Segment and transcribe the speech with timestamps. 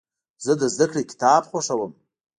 [0.45, 1.91] زه د زدهکړې کتاب خوښوم.